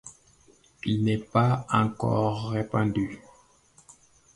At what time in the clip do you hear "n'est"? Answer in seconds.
1.03-1.19